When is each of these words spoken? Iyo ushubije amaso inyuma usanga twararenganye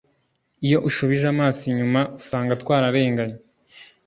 Iyo 0.65 0.77
ushubije 0.87 1.25
amaso 1.33 1.61
inyuma 1.71 2.01
usanga 2.19 2.59
twararenganye 2.61 3.37